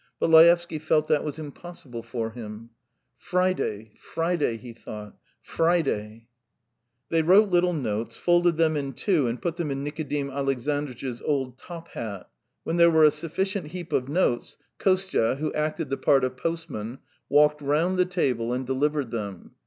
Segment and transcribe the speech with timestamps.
[0.19, 2.71] But Laevsky felt that was impossible for him.
[3.19, 5.15] "Friday, Friday..." he thought.
[5.43, 6.25] "Friday...."
[7.11, 11.59] They wrote little notes, folded them in two, and put them in Nikodim Alexandritch's old
[11.59, 12.27] top hat.
[12.63, 16.97] When there were a sufficient heap of notes, Kostya, who acted the part of postman,
[17.29, 19.51] walked round the table and delivered them.